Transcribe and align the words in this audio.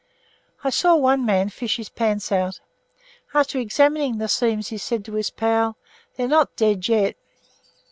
I 0.63 0.71
saw 0.71 0.95
one 0.95 1.27
man 1.27 1.49
fish 1.49 1.77
his 1.77 1.89
pants 1.89 2.31
out; 2.31 2.59
after 3.35 3.59
examining 3.59 4.17
the 4.17 4.27
seams, 4.27 4.69
he 4.69 4.79
said 4.79 5.05
to 5.05 5.13
his 5.13 5.29
pal: 5.29 5.77
"They're 6.17 6.27
not 6.27 6.55
dead 6.55 6.87
yet." 6.87 7.15